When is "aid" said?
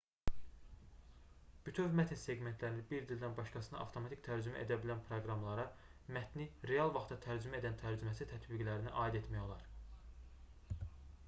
9.05-9.19